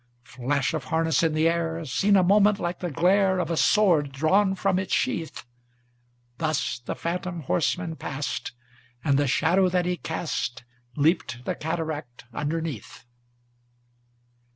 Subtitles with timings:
[0.23, 4.11] Flash of harness in the air, Seen a moment like the glare Of a sword
[4.11, 5.45] drawn from its sheath;
[6.39, 8.51] Thus the phantom horseman passed,
[9.03, 10.63] And the shadow that he cast
[10.95, 13.05] Leaped the cataract underneath.